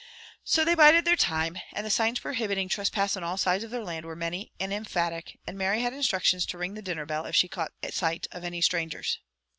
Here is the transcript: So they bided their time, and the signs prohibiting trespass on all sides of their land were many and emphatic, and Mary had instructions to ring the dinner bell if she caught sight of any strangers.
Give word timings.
So 0.43 0.65
they 0.65 0.73
bided 0.73 1.05
their 1.05 1.15
time, 1.15 1.59
and 1.73 1.85
the 1.85 1.91
signs 1.91 2.19
prohibiting 2.21 2.67
trespass 2.67 3.15
on 3.15 3.23
all 3.23 3.37
sides 3.37 3.63
of 3.63 3.69
their 3.69 3.83
land 3.83 4.03
were 4.03 4.15
many 4.15 4.51
and 4.59 4.73
emphatic, 4.73 5.37
and 5.45 5.55
Mary 5.55 5.81
had 5.81 5.93
instructions 5.93 6.43
to 6.47 6.57
ring 6.57 6.73
the 6.73 6.81
dinner 6.81 7.05
bell 7.05 7.27
if 7.27 7.35
she 7.35 7.47
caught 7.47 7.73
sight 7.91 8.25
of 8.31 8.43
any 8.43 8.61
strangers. 8.61 9.19